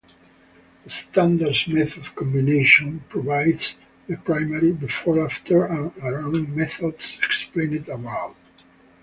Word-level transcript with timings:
The 0.83 0.89
"Standard 0.89 1.55
Method-Combination" 1.67 3.01
provides 3.07 3.77
the 4.07 4.17
primary, 4.17 4.71
before, 4.71 5.23
after 5.23 5.63
and 5.65 5.95
around 5.99 6.55
methods 6.55 7.19
explained 7.21 7.87
above. 7.87 8.35